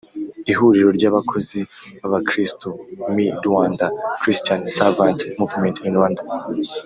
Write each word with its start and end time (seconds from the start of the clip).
Ihuriro 0.51 0.89
ry 0.97 1.05
abakozi 1.09 1.57
b 1.65 1.67
abakristu 2.07 2.67
mi 3.13 3.25
Rwanda 3.45 3.85
Christian 4.21 4.61
Servants 4.77 5.21
Movement 5.39 5.77
in 5.87 5.93
Rwanda 5.97 6.21